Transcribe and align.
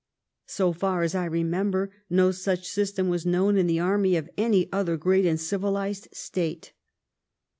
So 0.47 0.73
far 0.73 1.03
as 1.03 1.13
I 1.13 1.25
remember, 1.25 1.91
no 2.09 2.31
such 2.31 2.67
system 2.67 3.07
was 3.07 3.23
know^n 3.23 3.55
in 3.55 3.67
the 3.67 3.77
army 3.79 4.15
of 4.15 4.31
any 4.35 4.67
other 4.73 4.97
great 4.97 5.27
and 5.27 5.39
civilized 5.39 6.07
State. 6.11 6.73